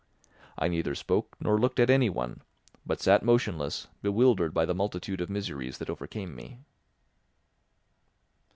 [0.57, 2.41] I neither spoke nor looked at anyone,
[2.87, 6.57] but sat motionless, bewildered by the multitude of miseries that overcame me.